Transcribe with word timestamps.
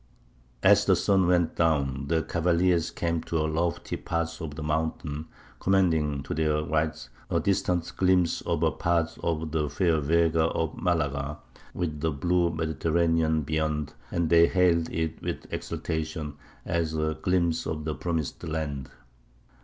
"As 0.63 0.85
the 0.85 0.95
sun 0.95 1.27
went 1.27 1.55
down, 1.55 2.07
the 2.07 2.23
cavaliers 2.23 2.89
came 2.89 3.21
to 3.21 3.37
a 3.37 3.45
lofty 3.45 3.95
part 3.97 4.41
of 4.41 4.55
the 4.55 4.63
mountains, 4.63 5.27
commanding, 5.59 6.23
to 6.23 6.33
their 6.33 6.63
right, 6.63 7.07
a 7.29 7.39
distant 7.39 7.95
glimpse 7.97 8.41
of 8.41 8.63
a 8.63 8.71
part 8.71 9.15
of 9.23 9.51
the 9.51 9.69
fair 9.69 9.99
Vega 9.99 10.45
of 10.45 10.75
Malaga, 10.75 11.37
with 11.75 12.01
the 12.01 12.09
blue 12.09 12.49
Mediterranean 12.49 13.43
beyond, 13.43 13.93
and 14.09 14.31
they 14.31 14.47
hailed 14.47 14.89
it 14.89 15.21
with 15.21 15.45
exultation, 15.53 16.33
as 16.65 16.95
a 16.95 17.15
glimpse 17.21 17.67
of 17.67 17.85
the 17.85 17.93
promised 17.93 18.43
land. 18.43 18.89